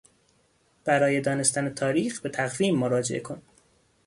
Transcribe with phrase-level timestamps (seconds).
[0.85, 3.41] برای دانستن تاریخ به تقویم مراجعه کن!